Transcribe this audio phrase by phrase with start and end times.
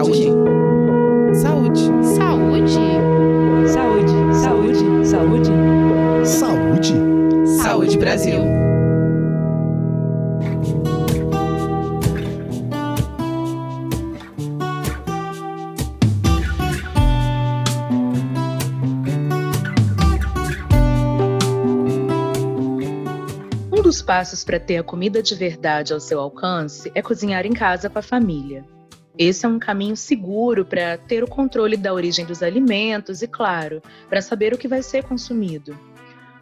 [0.00, 0.32] Saúde.
[1.34, 1.80] Saúde.
[2.16, 2.72] Saúde.
[3.68, 4.12] Saúde.
[4.32, 5.06] Saúde.
[5.06, 5.50] Saúde.
[6.24, 6.94] Saúde.
[7.62, 8.40] Saúde Brasil.
[23.70, 27.52] Um dos passos para ter a comida de verdade ao seu alcance é cozinhar em
[27.52, 28.64] casa com a família.
[29.22, 33.82] Esse é um caminho seguro para ter o controle da origem dos alimentos e, claro,
[34.08, 35.78] para saber o que vai ser consumido.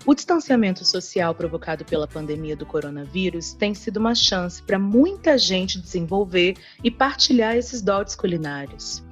[0.06, 5.80] O distanciamento social provocado pela pandemia do coronavírus tem sido uma chance para muita gente
[5.80, 9.02] desenvolver e partilhar esses dotes culinários.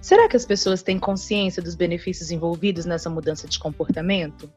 [0.00, 4.50] Será que as pessoas têm consciência dos benefícios envolvidos nessa mudança de comportamento?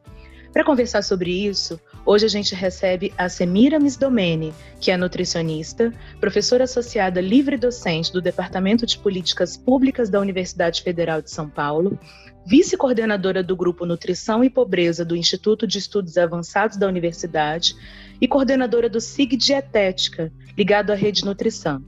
[0.55, 5.91] Para conversar sobre isso, hoje a gente recebe a Semira Misdomene, que é nutricionista,
[6.21, 11.99] professora associada livre docente do Departamento de Políticas Públicas da Universidade Federal de São Paulo,
[12.47, 17.75] vice-coordenadora do Grupo Nutrição e Pobreza do Instituto de Estudos Avançados da Universidade
[18.21, 21.83] e coordenadora do SIG Dietética, ligado à Rede Nutrição.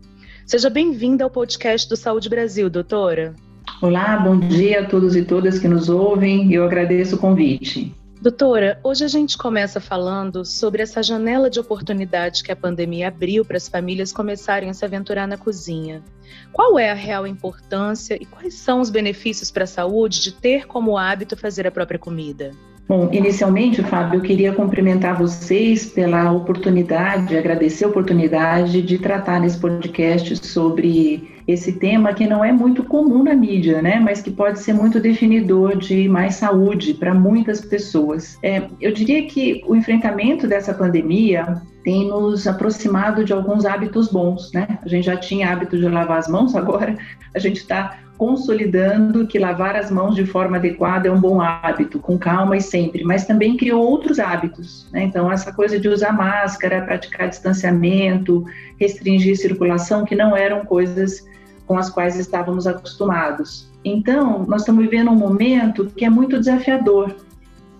[0.45, 3.33] Seja bem-vinda ao podcast do Saúde Brasil, doutora.
[3.81, 6.51] Olá, bom dia a todos e todas que nos ouvem.
[6.51, 7.95] Eu agradeço o convite.
[8.19, 13.45] Doutora, hoje a gente começa falando sobre essa janela de oportunidade que a pandemia abriu
[13.45, 16.03] para as famílias começarem a se aventurar na cozinha.
[16.51, 20.65] Qual é a real importância e quais são os benefícios para a saúde de ter
[20.65, 22.53] como hábito fazer a própria comida?
[22.87, 29.59] Bom, inicialmente, Fábio, eu queria cumprimentar vocês pela oportunidade, agradecer a oportunidade de tratar nesse
[29.59, 34.59] podcast sobre esse tema que não é muito comum na mídia, né, mas que pode
[34.59, 38.37] ser muito definidor de mais saúde para muitas pessoas.
[38.41, 44.51] É, eu diria que o enfrentamento dessa pandemia tem nos aproximado de alguns hábitos bons,
[44.53, 44.79] né?
[44.81, 46.97] A gente já tinha hábito de lavar as mãos, agora
[47.33, 51.99] a gente está consolidando que lavar as mãos de forma adequada é um bom hábito,
[51.99, 55.03] com calma e sempre, mas também criou outros hábitos, né?
[55.03, 58.43] Então, essa coisa de usar máscara, praticar distanciamento,
[58.79, 61.25] restringir circulação, que não eram coisas
[61.67, 63.67] com as quais estávamos acostumados.
[63.85, 67.15] Então, nós estamos vivendo um momento que é muito desafiador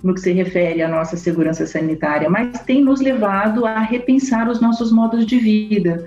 [0.04, 4.62] no que se refere à nossa segurança sanitária, mas tem nos levado a repensar os
[4.62, 6.06] nossos modos de vida,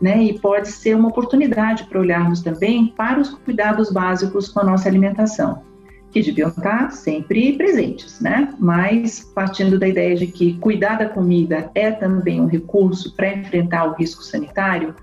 [0.00, 0.22] né?
[0.22, 4.88] E pode ser uma oportunidade para olharmos também para os cuidados básicos com a nossa
[4.88, 5.62] alimentação,
[6.10, 8.54] que deviam estar sempre presentes, né?
[8.58, 13.84] Mas partindo da ideia de que cuidar da comida é também um recurso para enfrentar
[13.84, 14.94] o risco sanitário,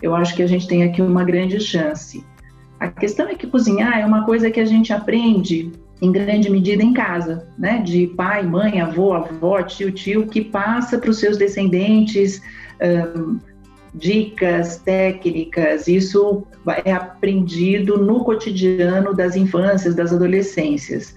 [0.00, 2.24] eu acho que a gente tem aqui uma grande chance.
[2.78, 5.72] A questão é que cozinhar é uma coisa que a gente aprende
[6.02, 7.78] em grande medida em casa, né?
[7.78, 12.42] De pai, mãe, avô, avó, tio, tio, que passa para os seus descendentes
[13.16, 13.38] um,
[13.94, 15.86] dicas, técnicas.
[15.86, 16.44] Isso
[16.84, 21.14] é aprendido no cotidiano das infâncias, das adolescências.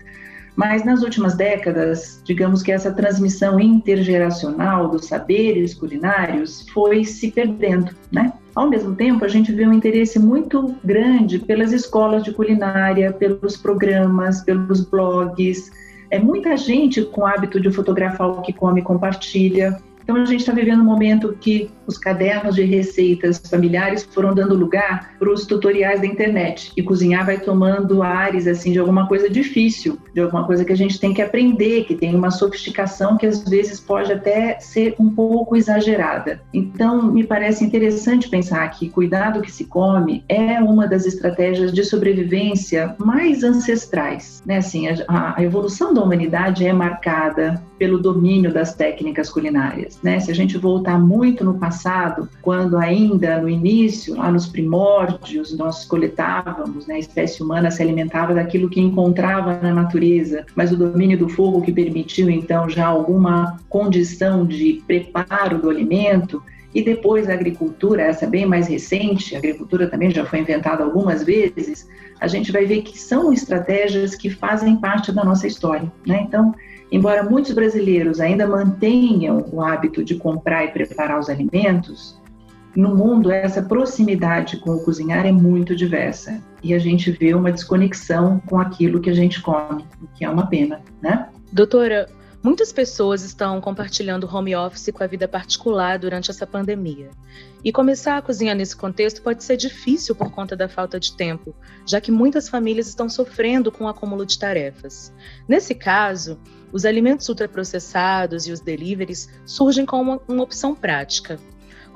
[0.55, 7.91] Mas nas últimas décadas, digamos que essa transmissão intergeracional dos saberes culinários foi se perdendo,
[8.11, 8.33] né?
[8.55, 13.55] Ao mesmo tempo, a gente vê um interesse muito grande pelas escolas de culinária, pelos
[13.55, 15.71] programas, pelos blogs.
[16.09, 19.79] É muita gente com o hábito de fotografar o que come e compartilha.
[20.07, 24.55] Então, a gente está vivendo um momento que os cadernos de receitas familiares foram dando
[24.55, 26.71] lugar para os tutoriais da internet.
[26.77, 30.77] E cozinhar vai tomando ares assim, de alguma coisa difícil, de alguma coisa que a
[30.77, 35.09] gente tem que aprender, que tem uma sofisticação que às vezes pode até ser um
[35.09, 36.41] pouco exagerada.
[36.53, 41.73] Então, me parece interessante pensar que cuidar do que se come é uma das estratégias
[41.73, 44.41] de sobrevivência mais ancestrais.
[44.45, 44.57] Né?
[44.57, 49.96] Assim, a, a evolução da humanidade é marcada pelo domínio das técnicas culinárias.
[50.01, 50.19] Né?
[50.19, 55.85] Se a gente voltar muito no passado, quando ainda no início, lá nos primórdios, nós
[55.85, 56.95] coletávamos, né?
[56.95, 61.61] a espécie humana se alimentava daquilo que encontrava na natureza, mas o domínio do fogo
[61.61, 66.41] que permitiu então já alguma condição de preparo do alimento,
[66.73, 71.23] e depois a agricultura, essa bem mais recente, a agricultura também já foi inventada algumas
[71.23, 71.87] vezes,
[72.19, 75.91] a gente vai ver que são estratégias que fazem parte da nossa história.
[76.05, 76.23] Né?
[76.27, 76.53] Então,
[76.91, 82.17] Embora muitos brasileiros ainda mantenham o hábito de comprar e preparar os alimentos,
[82.75, 87.51] no mundo essa proximidade com o cozinhar é muito diversa e a gente vê uma
[87.51, 91.27] desconexão com aquilo que a gente come, o que é uma pena, né?
[91.51, 92.07] Doutora,
[92.43, 97.09] Muitas pessoas estão compartilhando home office com a vida particular durante essa pandemia.
[97.63, 101.55] E começar a cozinhar nesse contexto pode ser difícil por conta da falta de tempo,
[101.85, 105.11] já que muitas famílias estão sofrendo com o acúmulo de tarefas.
[105.47, 106.39] Nesse caso,
[106.71, 111.39] os alimentos ultraprocessados e os deliveries surgem como uma, opção prática.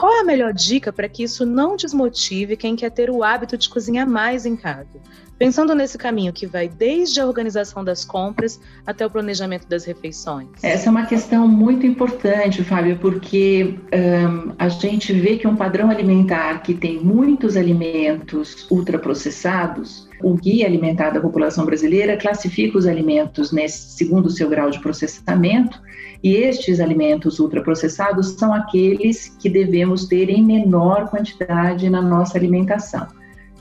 [0.01, 3.56] Qual é a melhor dica para que isso não desmotive quem quer ter o hábito
[3.56, 5.00] de cozinhar mais em casa?
[5.38, 10.48] Pensando nesse caminho que vai desde a organização das compras até o planejamento das refeições.
[10.63, 15.92] Essa é uma questão muito importante, Fábio, porque um, a gente vê que um padrão
[15.92, 23.51] alimentar que tem muitos alimentos ultraprocessados, o Guia Alimentar da População Brasileira classifica os alimentos
[23.51, 25.80] nesse, segundo o seu grau de processamento,
[26.24, 33.08] e estes alimentos ultraprocessados são aqueles que devemos ter em menor quantidade na nossa alimentação.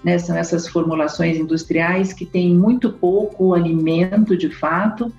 [0.04, 0.18] Né?
[0.18, 5.12] São essas formulações industriais que têm muito pouco alimento de fato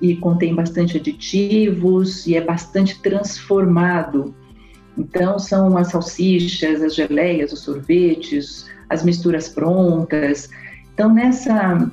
[0.00, 4.34] e contém bastante aditivos e é bastante transformado.
[4.96, 10.50] Então, são as salsichas, as geleias, os sorvetes, as misturas prontas.
[10.92, 11.90] Então, nessa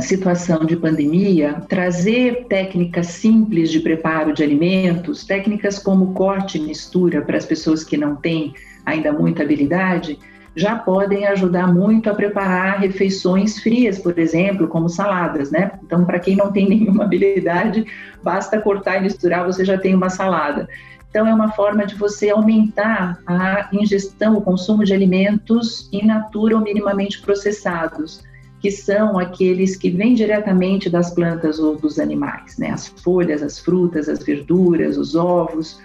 [0.00, 7.22] situação de pandemia, trazer técnicas simples de preparo de alimentos, técnicas como corte e mistura
[7.22, 8.54] para as pessoas que não têm
[8.86, 10.18] ainda muita habilidade,
[10.56, 15.72] já podem ajudar muito a preparar refeições frias, por exemplo, como saladas, né?
[15.82, 17.84] Então, para quem não tem nenhuma habilidade,
[18.22, 20.68] basta cortar e misturar, você já tem uma salada.
[21.10, 26.56] Então, é uma forma de você aumentar a ingestão, o consumo de alimentos in natura
[26.56, 28.22] ou minimamente processados,
[28.64, 32.70] que são aqueles que vêm diretamente das plantas ou dos animais, né?
[32.70, 35.78] As folhas, as frutas, as verduras, os ovos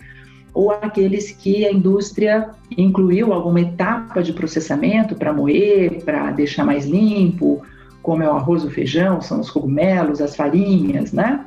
[0.54, 6.86] ou aqueles que a indústria incluiu alguma etapa de processamento para moer, para deixar mais
[6.86, 7.62] limpo,
[8.02, 11.44] como é o arroz, o feijão, são os cogumelos, as farinhas, né?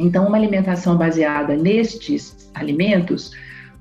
[0.00, 3.32] Então, uma alimentação baseada nestes alimentos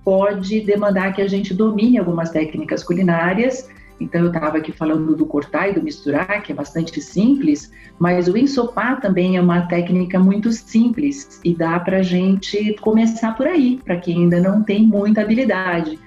[0.03, 3.69] pode demandar que a gente domine algumas técnicas culinárias
[4.01, 8.27] então, eu estava aqui falando do cortar e do misturar, que é bastante simples, mas
[8.27, 13.47] o ensopar também é uma técnica muito simples e dá para a gente começar por
[13.47, 15.99] aí, para quem ainda não tem muita habilidade.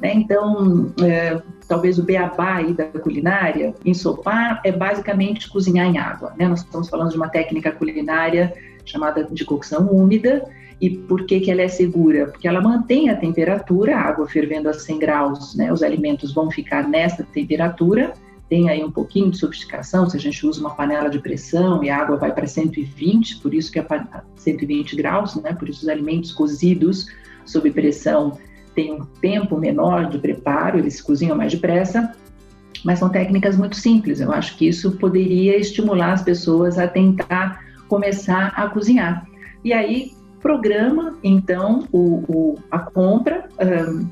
[0.00, 0.14] Né?
[0.14, 6.32] Então, é, talvez o beabá aí da culinária, ensopar é basicamente cozinhar em água.
[6.38, 6.46] Né?
[6.46, 8.54] Nós estamos falando de uma técnica culinária
[8.84, 10.48] chamada de cocção úmida,
[10.80, 12.26] e por que, que ela é segura?
[12.26, 15.70] Porque ela mantém a temperatura, a água fervendo a 100 graus, né?
[15.70, 18.14] Os alimentos vão ficar nessa temperatura.
[18.48, 21.90] Tem aí um pouquinho de sofisticação, se a gente usa uma panela de pressão e
[21.90, 23.86] a água vai para 120, por isso que é
[24.36, 25.52] 120 graus, né?
[25.52, 27.06] Por isso os alimentos cozidos
[27.44, 28.38] sob pressão
[28.74, 32.12] têm um tempo menor de preparo, eles cozinham mais depressa,
[32.84, 34.20] mas são técnicas muito simples.
[34.20, 39.26] Eu acho que isso poderia estimular as pessoas a tentar começar a cozinhar.
[39.62, 44.08] E aí, programa então o, o a compra, um,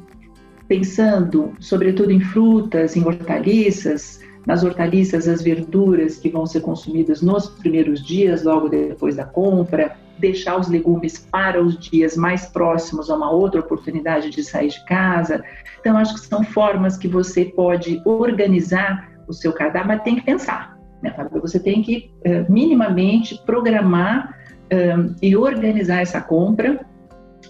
[0.67, 7.49] pensando sobretudo em frutas, em hortaliças, nas hortaliças, as verduras que vão ser consumidas nos
[7.49, 13.17] primeiros dias, logo depois da compra, deixar os legumes para os dias mais próximos a
[13.17, 15.43] uma outra oportunidade de sair de casa.
[15.81, 20.23] Então, acho que são formas que você pode organizar o seu cardápio, mas tem que
[20.23, 20.79] pensar.
[21.03, 24.35] Né, Você tem que uh, minimamente programar
[24.73, 26.85] um, e organizar essa compra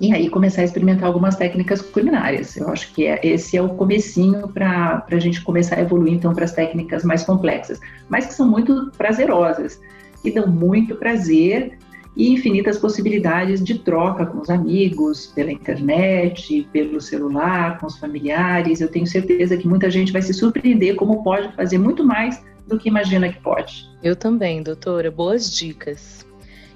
[0.01, 2.57] e aí começar a experimentar algumas técnicas culinárias.
[2.57, 6.33] Eu acho que é, esse é o comecinho para a gente começar a evoluir então
[6.35, 9.81] para as técnicas mais complexas, mas que são muito prazerosas,
[10.23, 11.79] que dão muito prazer
[12.17, 18.81] e infinitas possibilidades de troca com os amigos, pela internet, pelo celular, com os familiares.
[18.81, 22.79] Eu tenho certeza que muita gente vai se surpreender como pode fazer muito mais do
[22.79, 23.89] que imagina que pode.
[24.03, 25.11] Eu também, doutora.
[25.11, 26.28] Boas dicas.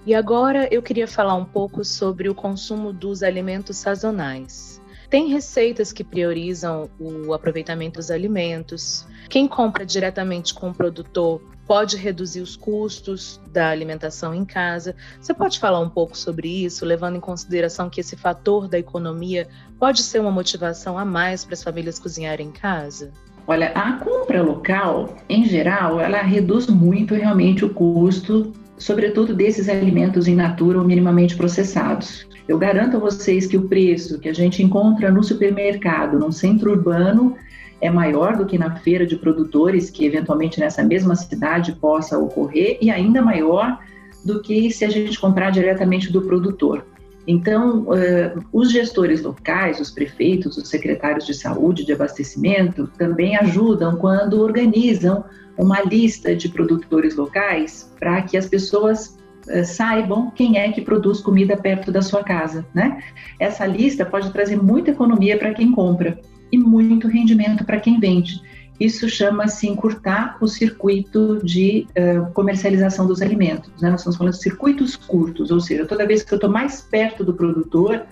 [0.04, 4.82] E agora eu queria falar um pouco sobre o consumo dos alimentos sazonais.
[5.08, 9.06] Tem receitas que priorizam o aproveitamento dos alimentos.
[9.28, 14.96] Quem compra diretamente com o produtor pode reduzir os custos da alimentação em casa.
[15.20, 19.46] Você pode falar um pouco sobre isso, levando em consideração que esse fator da economia
[19.78, 23.12] pode ser uma motivação a mais para as famílias cozinharem em casa?
[23.46, 30.26] Olha, a compra local, em geral, ela reduz muito realmente o custo sobretudo desses alimentos
[30.26, 32.26] em natura ou minimamente processados.
[32.48, 36.72] Eu garanto a vocês que o preço que a gente encontra no supermercado, num centro
[36.72, 37.36] urbano,
[37.80, 42.78] é maior do que na feira de produtores, que eventualmente nessa mesma cidade possa ocorrer,
[42.80, 43.78] e ainda maior
[44.24, 46.84] do que se a gente comprar diretamente do produtor.
[47.26, 53.94] Então, uh, os gestores locais, os prefeitos, os secretários de saúde, de abastecimento, também ajudam
[53.94, 55.24] quando organizam
[55.58, 61.20] uma lista de produtores locais para que as pessoas uh, saibam quem é que produz
[61.20, 63.02] comida perto da sua casa, né?
[63.38, 66.18] Essa lista pode trazer muita economia para quem compra
[66.50, 68.40] e muito rendimento para quem vende.
[68.80, 73.70] Isso chama-se encurtar o circuito de uh, comercialização dos alimentos.
[73.80, 73.90] Né?
[73.90, 77.22] Nós estamos falando de circuitos curtos, ou seja, toda vez que eu estou mais perto
[77.22, 78.04] do produtor,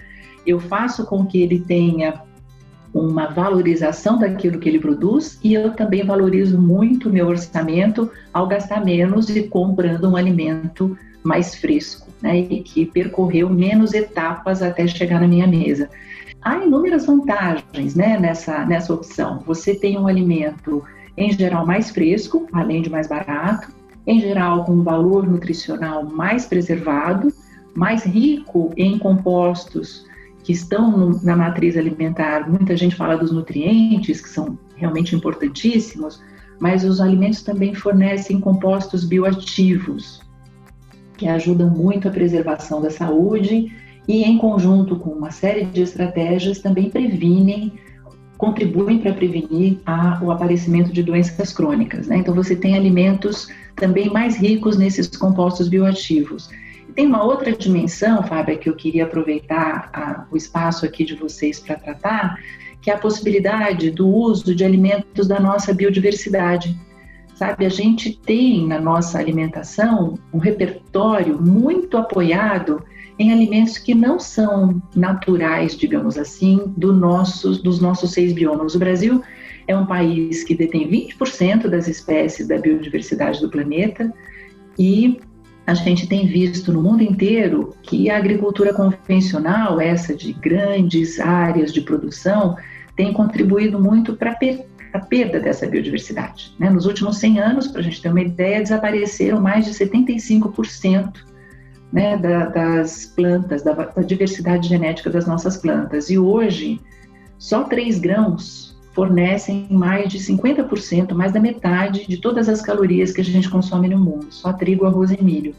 [0.47, 2.23] eu faço com que ele tenha
[2.93, 8.85] uma valorização daquilo que ele produz e eu também valorizo muito meu orçamento ao gastar
[8.85, 15.21] menos e comprando um alimento mais fresco, né, e que percorreu menos etapas até chegar
[15.21, 15.89] na minha mesa.
[16.43, 19.41] Há inúmeras vantagens, né, nessa nessa opção.
[19.47, 20.83] Você tem um alimento
[21.17, 23.69] em geral mais fresco, além de mais barato,
[24.07, 27.33] em geral com um valor nutricional mais preservado,
[27.75, 30.10] mais rico em compostos
[30.43, 36.23] que estão no, na matriz alimentar, muita gente fala dos nutrientes, que são realmente importantíssimos,
[36.59, 40.21] mas os alimentos também fornecem compostos bioativos,
[41.17, 43.73] que ajudam muito a preservação da saúde
[44.09, 47.75] e, em conjunto com uma série de estratégias, também previnem,
[48.37, 52.07] contribuem para prevenir a, o aparecimento de doenças crônicas.
[52.07, 52.17] Né?
[52.17, 56.49] Então, você tem alimentos também mais ricos nesses compostos bioativos.
[56.95, 61.61] Tem uma outra dimensão, Fábio, que eu queria aproveitar a, o espaço aqui de vocês
[61.61, 62.39] para tratar,
[62.81, 66.79] que é a possibilidade do uso de alimentos da nossa biodiversidade.
[67.35, 72.83] Sabe, a gente tem na nossa alimentação um repertório muito apoiado
[73.19, 78.75] em alimentos que não são naturais, digamos assim, do nossos, dos nossos seis biomas.
[78.75, 79.23] O Brasil
[79.67, 84.13] é um país que detém 20% das espécies da biodiversidade do planeta
[84.79, 85.21] e
[85.71, 91.73] a gente tem visto no mundo inteiro que a agricultura convencional, essa de grandes áreas
[91.73, 92.57] de produção,
[92.97, 94.37] tem contribuído muito para
[94.93, 96.55] a perda dessa biodiversidade.
[96.59, 96.69] Né?
[96.69, 101.13] Nos últimos 100 anos, para a gente ter uma ideia, desapareceram mais de 75%
[101.93, 106.11] né, da, das plantas, da, da diversidade genética das nossas plantas.
[106.11, 106.81] E hoje,
[107.39, 108.70] só três grãos
[109.01, 113.89] fornecem mais de 50%, mais da metade de todas as calorias que a gente consome
[113.89, 115.55] no mundo, só trigo, arroz e milho.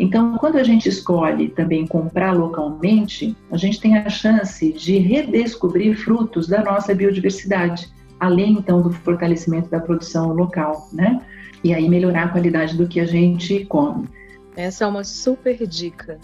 [0.00, 5.96] Então, quando a gente escolhe também comprar localmente, a gente tem a chance de redescobrir
[5.96, 11.22] frutos da nossa biodiversidade, além então do fortalecimento da produção local, né?
[11.62, 14.08] E aí melhorar a qualidade do que a gente come.
[14.56, 16.18] Essa é uma super dica.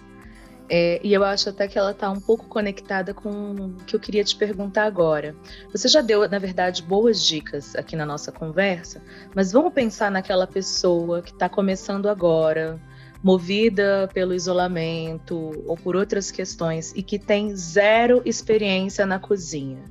[0.70, 4.00] É, e eu acho até que ela está um pouco conectada com o que eu
[4.00, 5.34] queria te perguntar agora.
[5.72, 9.02] Você já deu, na verdade, boas dicas aqui na nossa conversa,
[9.34, 12.78] mas vamos pensar naquela pessoa que está começando agora,
[13.22, 19.82] movida pelo isolamento ou por outras questões e que tem zero experiência na cozinha.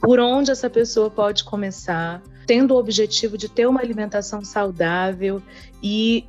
[0.00, 5.42] Por onde essa pessoa pode começar, tendo o objetivo de ter uma alimentação saudável
[5.82, 6.26] e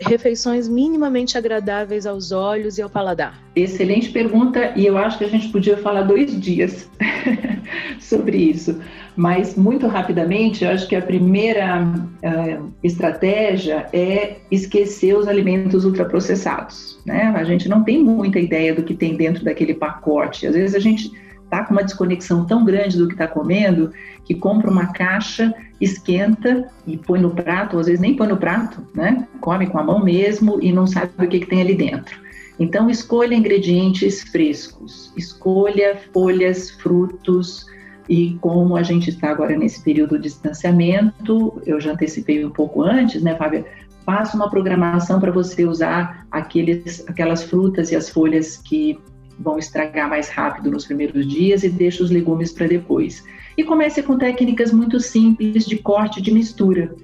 [0.00, 3.40] refeições minimamente agradáveis aos olhos e ao paladar?
[3.54, 6.88] Excelente pergunta, e eu acho que a gente podia falar dois dias
[7.98, 8.80] sobre isso.
[9.16, 17.00] Mas, muito rapidamente, eu acho que a primeira uh, estratégia é esquecer os alimentos ultraprocessados.
[17.04, 17.32] Né?
[17.34, 20.46] A gente não tem muita ideia do que tem dentro daquele pacote.
[20.46, 21.10] Às vezes a gente
[21.48, 23.90] está com uma desconexão tão grande do que está comendo
[24.24, 28.36] que compra uma caixa, esquenta e põe no prato, ou às vezes nem põe no
[28.36, 29.26] prato, né?
[29.40, 32.14] Come com a mão mesmo e não sabe o que, que tem ali dentro.
[32.60, 37.66] Então, escolha ingredientes frescos, escolha folhas, frutos,
[38.08, 42.82] e como a gente está agora nesse período de distanciamento, eu já antecipei um pouco
[42.82, 43.64] antes, né, Fábio?
[44.04, 48.98] Faça uma programação para você usar aqueles, aquelas frutas e as folhas que
[49.38, 53.24] vão estragar mais rápido nos primeiros dias e deixe os legumes para depois.
[53.56, 56.94] E comece com técnicas muito simples de corte de mistura.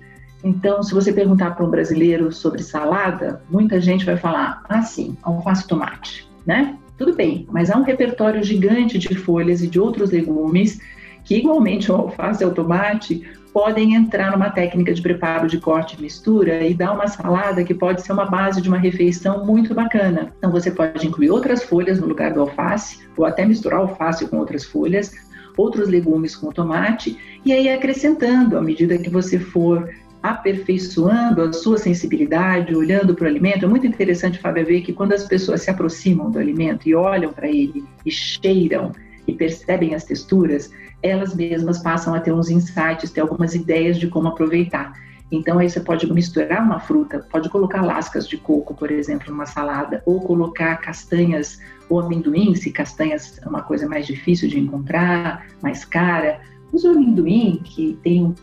[0.43, 5.67] Então, se você perguntar para um brasileiro sobre salada, muita gente vai falar assim, alface
[5.67, 6.77] tomate, né?
[6.99, 10.81] Tudo bem, mas há um repertório gigante de folhas e de outros legumes
[11.25, 15.97] que, igualmente o alface e o tomate, podem entrar numa técnica de preparo de corte
[15.97, 19.73] e mistura e dar uma salada que pode ser uma base de uma refeição muito
[19.73, 20.33] bacana.
[20.39, 24.39] Então você pode incluir outras folhas no lugar do alface, ou até misturar alface com
[24.39, 25.13] outras folhas,
[25.57, 29.89] outros legumes com tomate, e aí acrescentando à medida que você for
[30.21, 33.67] aperfeiçoando a sua sensibilidade, olhando para o alimento.
[33.67, 37.31] É muito interessante, Fábio, ver que quando as pessoas se aproximam do alimento e olham
[37.33, 38.91] para ele e cheiram
[39.29, 40.73] e percebem as texturas,
[41.05, 44.95] elas mesmas passam a ter uns insights, ter algumas ideias de como aproveitar.
[45.31, 49.45] Então aí você pode misturar uma fruta, pode colocar lascas de coco, por exemplo, numa
[49.45, 55.47] salada, ou colocar castanhas ou amendoim, se castanhas é uma coisa mais difícil de encontrar,
[55.63, 56.41] mais cara.
[56.73, 58.35] Use o amendoim, que tem um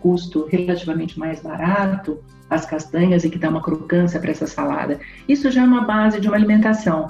[0.00, 4.98] custo relativamente mais barato, as castanhas e que dá uma crocância para essa salada.
[5.28, 7.08] Isso já é uma base de uma alimentação.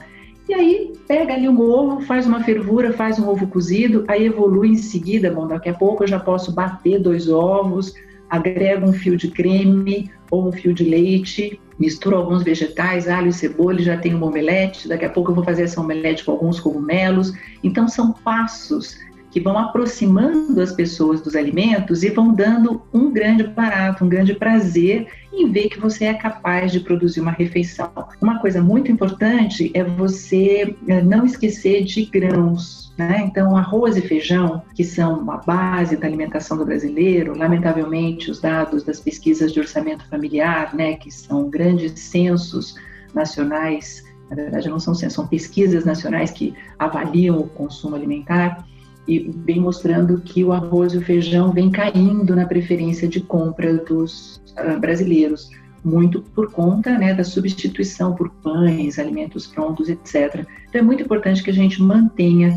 [0.50, 4.71] E aí pega ali um ovo, faz uma fervura, faz um ovo cozido, aí evolui
[4.71, 7.95] em seguida, bom, daqui a pouco eu já posso bater dois ovos,
[8.28, 13.33] agrego um fio de creme ou um fio de leite, misturo alguns vegetais, alho e
[13.33, 16.59] cebola, já tenho um omelete, daqui a pouco eu vou fazer essa omelete com alguns
[16.59, 17.33] cogumelos.
[17.62, 18.99] Então são passos
[19.30, 24.34] que vão aproximando as pessoas dos alimentos e vão dando um grande barato, um grande
[24.34, 27.90] prazer em ver que você é capaz de produzir uma refeição.
[28.20, 32.92] Uma coisa muito importante é você eh, não esquecer de grãos.
[32.99, 33.22] Né?
[33.25, 38.82] Então, arroz e feijão, que são a base da alimentação do brasileiro, lamentavelmente, os dados
[38.82, 42.75] das pesquisas de orçamento familiar, né, que são grandes censos
[43.14, 48.66] nacionais, na verdade não são censos, são pesquisas nacionais que avaliam o consumo alimentar,
[49.07, 53.75] e vem mostrando que o arroz e o feijão vem caindo na preferência de compra
[53.78, 55.50] dos uh, brasileiros,
[55.85, 60.47] muito por conta né, da substituição por pães, alimentos prontos, etc.
[60.69, 62.57] Então é muito importante que a gente mantenha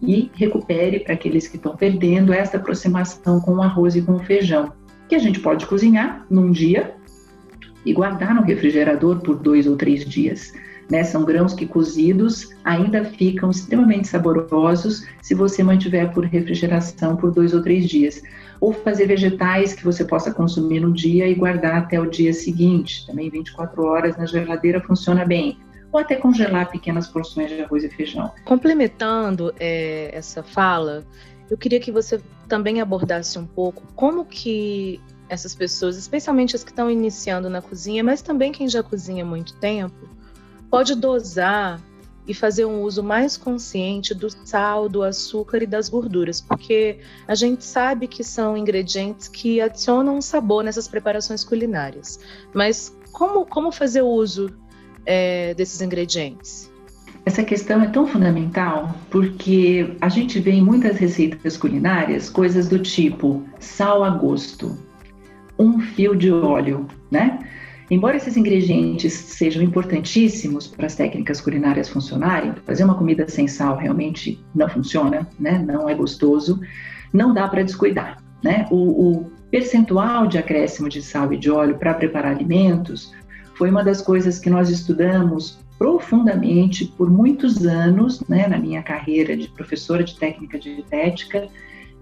[0.00, 4.24] e recupere para aqueles que estão perdendo essa aproximação com o arroz e com o
[4.24, 4.72] feijão,
[5.08, 6.94] que a gente pode cozinhar num dia
[7.84, 10.52] e guardar no refrigerador por dois ou três dias.
[10.92, 11.02] Né?
[11.04, 17.54] São grãos que cozidos ainda ficam extremamente saborosos se você mantiver por refrigeração por dois
[17.54, 18.22] ou três dias.
[18.60, 23.06] Ou fazer vegetais que você possa consumir no dia e guardar até o dia seguinte.
[23.06, 25.56] Também 24 horas na geladeira funciona bem
[25.90, 28.30] ou até congelar pequenas porções de arroz e feijão.
[28.44, 31.06] Complementando é, essa fala,
[31.50, 36.70] eu queria que você também abordasse um pouco como que essas pessoas, especialmente as que
[36.70, 40.06] estão iniciando na cozinha, mas também quem já cozinha há muito tempo,
[40.72, 41.78] pode dosar
[42.26, 46.98] e fazer um uso mais consciente do sal, do açúcar e das gorduras, porque
[47.28, 52.18] a gente sabe que são ingredientes que adicionam sabor nessas preparações culinárias.
[52.54, 54.50] Mas como, como fazer uso
[55.04, 56.72] é, desses ingredientes?
[57.26, 62.78] Essa questão é tão fundamental porque a gente vê em muitas receitas culinárias coisas do
[62.78, 64.74] tipo sal a gosto,
[65.58, 67.46] um fio de óleo, né?
[67.92, 73.76] Embora esses ingredientes sejam importantíssimos para as técnicas culinárias funcionarem, fazer uma comida sem sal
[73.76, 75.58] realmente não funciona, né?
[75.58, 76.58] não é gostoso,
[77.12, 78.24] não dá para descuidar.
[78.42, 78.66] Né?
[78.70, 83.12] O, o percentual de acréscimo de sal e de óleo para preparar alimentos
[83.56, 89.36] foi uma das coisas que nós estudamos profundamente por muitos anos, né, na minha carreira
[89.36, 91.46] de professora de técnica dietética,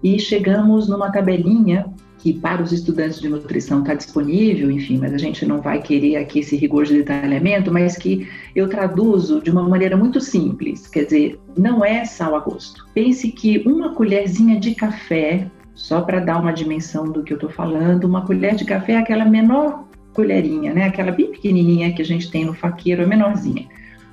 [0.03, 1.85] e chegamos numa tabelinha
[2.21, 6.17] que para os estudantes de nutrição está disponível, enfim, mas a gente não vai querer
[6.17, 11.05] aqui esse rigor de detalhamento, mas que eu traduzo de uma maneira muito simples, quer
[11.05, 12.85] dizer, não é sal a gosto.
[12.93, 17.49] Pense que uma colherzinha de café, só para dar uma dimensão do que eu estou
[17.49, 20.85] falando, uma colher de café é aquela menor colherinha, né?
[20.85, 23.67] Aquela bem pequenininha que a gente tem no faqueiro, a menorzinha.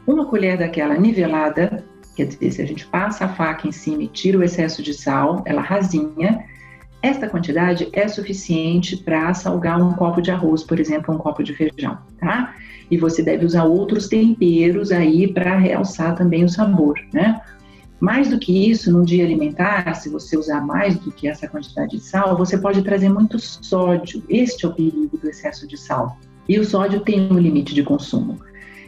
[0.07, 1.85] Uma colher daquela nivelada,
[2.19, 4.93] quer dizer, se a gente passa a faca em cima e tira o excesso de
[4.93, 6.45] sal, ela rasinha,
[7.01, 11.55] esta quantidade é suficiente para salgar um copo de arroz, por exemplo, um copo de
[11.55, 12.57] feijão, tá?
[12.91, 17.41] E você deve usar outros temperos aí para realçar também o sabor, né?
[18.01, 21.93] Mais do que isso, no dia alimentar, se você usar mais do que essa quantidade
[21.93, 24.25] de sal, você pode trazer muito sódio.
[24.29, 26.19] Este é o perigo do excesso de sal.
[26.49, 28.41] E o sódio tem um limite de consumo.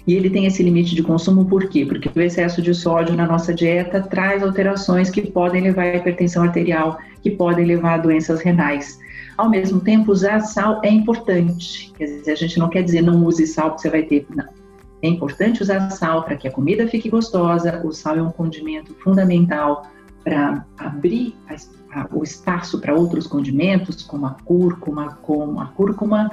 [0.07, 1.85] E ele tem esse limite de consumo por quê?
[1.85, 6.43] Porque o excesso de sódio na nossa dieta traz alterações que podem levar à hipertensão
[6.43, 8.99] arterial, que podem levar a doenças renais.
[9.37, 11.93] Ao mesmo tempo, usar sal é importante.
[11.97, 14.27] Quer dizer, a gente não quer dizer não use sal porque você vai ter.
[14.35, 14.49] Não.
[15.03, 17.81] É importante usar sal para que a comida fique gostosa.
[17.85, 19.87] O sal é um condimento fundamental
[20.23, 26.31] para abrir a, a, o espaço para outros condimentos, como a cúrcuma, como a cúrcuma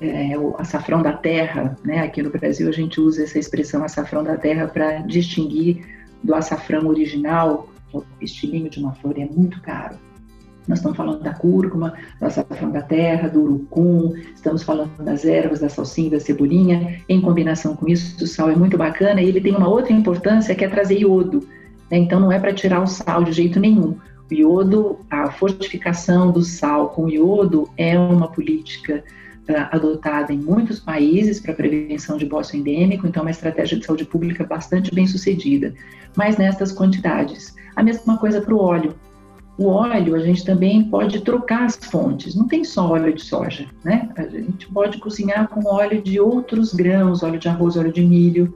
[0.00, 2.00] é, o açafrão da terra, né?
[2.00, 5.84] Aqui no Brasil a gente usa essa expressão açafrão da terra para distinguir
[6.22, 9.96] do açafrão original, o estilinho de uma flor é muito caro.
[10.66, 15.60] Nós estamos falando da cúrcuma, do açafrão da terra, do urucum, estamos falando das ervas,
[15.60, 17.00] da salsinha, da cebolinha.
[17.06, 20.54] Em combinação com isso, o sal é muito bacana e ele tem uma outra importância
[20.54, 21.46] que é trazer iodo.
[21.90, 21.98] Né?
[21.98, 23.96] Então não é para tirar o sal de jeito nenhum.
[24.30, 29.04] O iodo, a fortificação do sal com iodo é uma política
[29.70, 34.04] adotada em muitos países para prevenção de bócio endêmico, então é uma estratégia de saúde
[34.04, 35.74] pública bastante bem sucedida,
[36.16, 37.54] mas nestas quantidades.
[37.76, 38.94] A mesma coisa para o óleo.
[39.56, 43.66] O óleo, a gente também pode trocar as fontes, não tem só óleo de soja,
[43.84, 44.08] né?
[44.16, 48.52] A gente pode cozinhar com óleo de outros grãos, óleo de arroz, óleo de milho,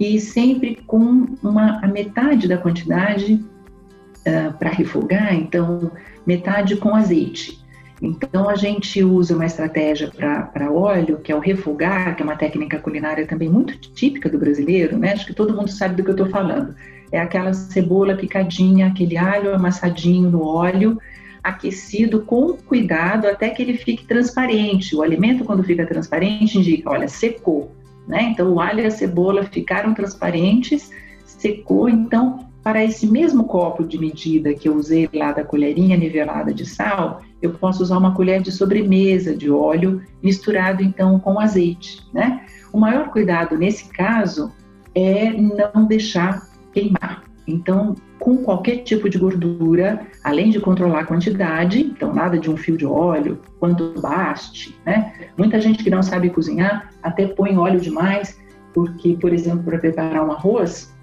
[0.00, 5.92] e sempre com uma, a metade da quantidade uh, para refogar, então
[6.26, 7.61] metade com azeite
[8.04, 12.34] então, a gente usa uma estratégia para óleo, que é o refogar, que é uma
[12.34, 15.12] técnica culinária também muito típica do brasileiro, né?
[15.12, 16.74] Acho que todo mundo sabe do que eu estou falando.
[17.12, 20.98] É aquela cebola picadinha, aquele alho amassadinho no óleo,
[21.44, 24.96] aquecido com cuidado até que ele fique transparente.
[24.96, 27.70] O alimento, quando fica transparente, indica, olha, secou.
[28.08, 28.30] Né?
[28.32, 30.90] Então, o alho e a cebola ficaram transparentes,
[31.24, 36.54] secou, então para esse mesmo copo de medida que eu usei lá da colherinha nivelada
[36.54, 42.00] de sal, eu posso usar uma colher de sobremesa de óleo misturado então com azeite,
[42.12, 42.46] né?
[42.72, 44.52] O maior cuidado nesse caso
[44.94, 47.24] é não deixar queimar.
[47.46, 52.56] Então, com qualquer tipo de gordura, além de controlar a quantidade, então nada de um
[52.56, 55.12] fio de óleo, quanto baste, né?
[55.36, 58.38] Muita gente que não sabe cozinhar até põe óleo demais,
[58.72, 60.94] porque, por exemplo, para preparar um arroz,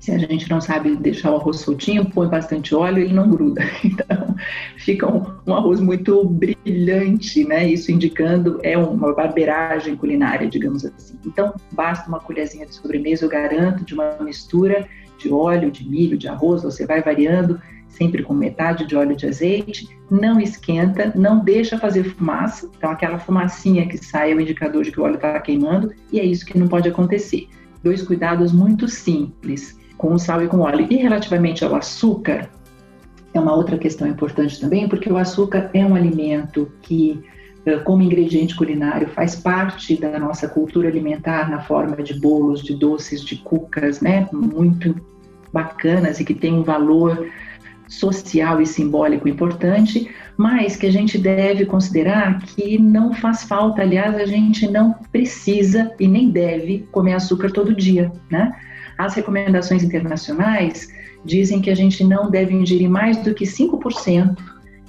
[0.00, 3.62] se a gente não sabe deixar o arroz soltinho, põe bastante óleo, ele não gruda.
[3.84, 4.36] Então,
[4.76, 7.68] fica um, um, arroz muito brilhante, né?
[7.68, 11.18] Isso indicando é uma barbeiragem culinária, digamos assim.
[11.26, 14.86] Então, basta uma colherzinha de sobremesa, eu garanto, de uma mistura
[15.18, 19.26] de óleo, de milho, de arroz, você vai variando, sempre com metade de óleo de
[19.26, 24.84] azeite, não esquenta, não deixa fazer fumaça, então aquela fumacinha que sai é o indicador
[24.84, 27.48] de que o óleo está queimando, e é isso que não pode acontecer.
[27.82, 30.86] Dois cuidados muito simples com sal e com óleo.
[30.88, 32.48] E relativamente ao açúcar,
[33.34, 37.20] é uma outra questão importante também, porque o açúcar é um alimento que,
[37.66, 42.74] eh, como ingrediente culinário, faz parte da nossa cultura alimentar na forma de bolos, de
[42.74, 44.28] doces, de cucas, né?
[44.32, 44.94] Muito
[45.52, 47.26] bacanas e que tem um valor
[47.88, 54.14] social e simbólico importante, mas que a gente deve considerar que não faz falta, aliás,
[54.14, 58.54] a gente não precisa e nem deve comer açúcar todo dia, né?
[58.98, 60.92] As recomendações internacionais
[61.24, 64.36] dizem que a gente não deve ingerir mais do que 5%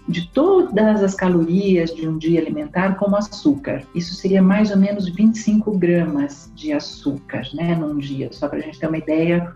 [0.08, 3.84] de todas as calorias de um dia alimentar como açúcar.
[3.94, 8.30] Isso seria mais ou menos 25 gramas de açúcar, né, num dia.
[8.32, 9.54] Só para a gente ter uma ideia,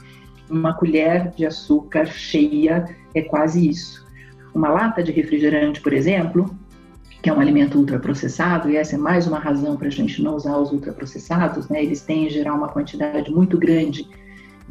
[0.47, 2.85] uma colher de açúcar cheia
[3.15, 4.05] é quase isso.
[4.53, 6.55] Uma lata de refrigerante, por exemplo,
[7.23, 10.35] que é um alimento ultraprocessado, e essa é mais uma razão para a gente não
[10.35, 11.83] usar os ultraprocessados, né?
[11.83, 14.07] Eles têm em geral uma quantidade muito grande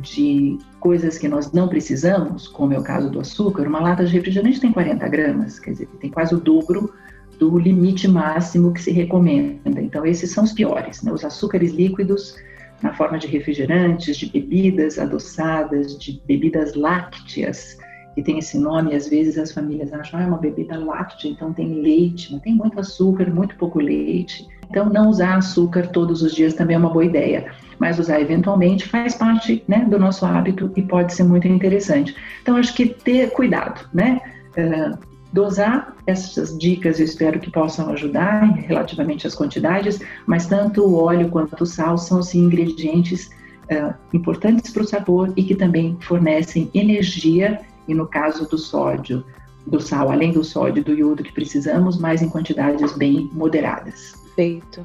[0.02, 4.12] de coisas que nós não precisamos, como é o caso do açúcar, uma lata de
[4.12, 6.92] refrigerante tem 40 gramas, quer dizer, tem quase o dobro
[7.38, 9.80] do limite máximo que se recomenda.
[9.80, 11.12] Então, esses são os piores, né?
[11.12, 12.36] os açúcares líquidos
[12.82, 17.78] na forma de refrigerantes, de bebidas adoçadas, de bebidas lácteas,
[18.14, 21.52] que tem esse nome, às vezes as famílias acham, ah, é uma bebida láctea, então
[21.52, 24.46] tem leite, mas tem muito açúcar, muito pouco leite.
[24.70, 28.86] Então, não usar açúcar todos os dias também é uma boa ideia mas usar eventualmente
[28.86, 32.14] faz parte né, do nosso hábito e pode ser muito interessante.
[32.40, 34.20] Então, acho que ter cuidado, né?
[34.56, 34.96] Uh,
[35.32, 41.28] dosar essas dicas, eu espero que possam ajudar relativamente às quantidades, mas tanto o óleo
[41.28, 43.30] quanto o sal são assim, ingredientes
[43.64, 47.60] uh, importantes para o sabor e que também fornecem energia,
[47.92, 49.24] e no caso do sódio,
[49.66, 54.14] do sal, além do sódio e do iodo que precisamos, mas em quantidades bem moderadas.
[54.34, 54.84] Perfeito.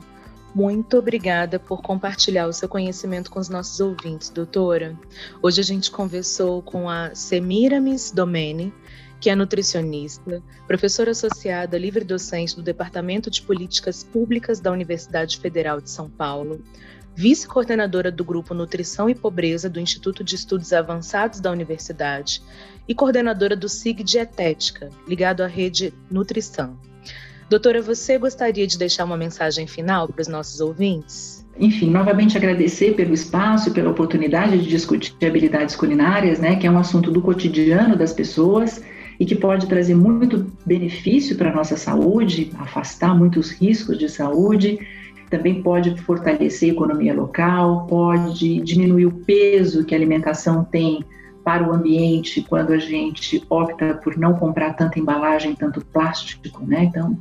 [0.54, 4.96] Muito obrigada por compartilhar o seu conhecimento com os nossos ouvintes, doutora.
[5.42, 8.74] Hoje a gente conversou com a Semiramis Domene,
[9.20, 15.82] que é nutricionista, professora associada livre docente do Departamento de Políticas Públicas da Universidade Federal
[15.82, 16.62] de São Paulo,
[17.18, 22.44] vice-coordenadora do grupo Nutrição e Pobreza do Instituto de Estudos Avançados da Universidade
[22.88, 26.78] e coordenadora do SIG Dietética, ligado à rede Nutrição.
[27.50, 31.44] Doutora, você gostaria de deixar uma mensagem final para os nossos ouvintes?
[31.60, 36.72] Enfim, novamente agradecer pelo espaço e pela oportunidade de discutir habilidades culinárias, né, que é
[36.72, 38.80] um assunto do cotidiano das pessoas
[39.20, 44.78] e que pode trazer muito benefício para a nossa saúde, afastar muitos riscos de saúde,
[45.30, 51.04] também pode fortalecer a economia local, pode diminuir o peso que a alimentação tem
[51.44, 56.84] para o ambiente quando a gente opta por não comprar tanta embalagem, tanto plástico, né?
[56.84, 57.18] Então,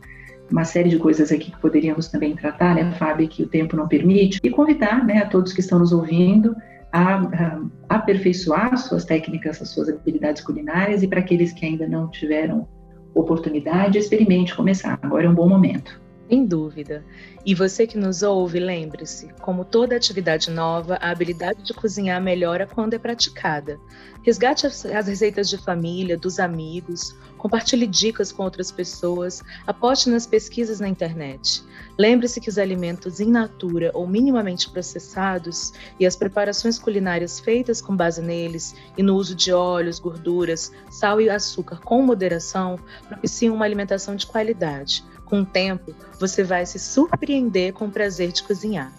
[0.51, 3.89] uma série de coisas aqui que poderíamos também tratar, né, Fábio, que o tempo não
[3.89, 6.55] permite, e convidar né, a todos que estão nos ouvindo
[6.93, 12.09] a, a, aperfeiçoar suas técnicas, as suas habilidades culinárias, e para aqueles que ainda não
[12.09, 12.69] tiveram
[13.15, 14.99] oportunidade, experimente começar.
[15.03, 16.01] Agora é um bom momento.
[16.29, 17.05] Sem dúvida.
[17.45, 22.67] E você que nos ouve, lembre-se: como toda atividade nova, a habilidade de cozinhar melhora
[22.67, 23.79] quando é praticada.
[24.25, 30.27] Resgate as, as receitas de família, dos amigos, compartilhe dicas com outras pessoas, aposte nas
[30.27, 31.63] pesquisas na internet.
[31.97, 37.97] Lembre-se que os alimentos in natura ou minimamente processados e as preparações culinárias feitas com
[37.97, 43.65] base neles e no uso de óleos, gorduras, sal e açúcar com moderação propiciam uma
[43.65, 48.91] alimentação de qualidade com o tempo, você vai se surpreender com o prazer de cozinhar.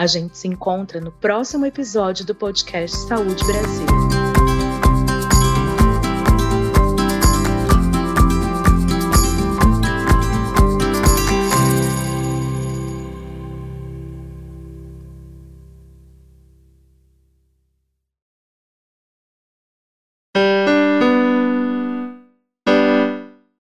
[0.00, 4.39] A gente se encontra no próximo episódio do podcast Saúde Brasil.